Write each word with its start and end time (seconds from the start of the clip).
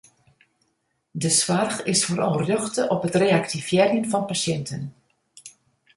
De 1.21 1.29
soarch 1.39 1.79
is 1.91 2.03
foaral 2.05 2.35
rjochte 2.43 2.81
op 2.95 3.01
it 3.07 3.15
reaktivearjen 3.23 4.09
fan 4.11 4.25
pasjinten. 4.29 4.83